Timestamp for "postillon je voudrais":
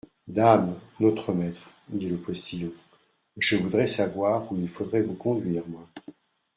2.17-3.85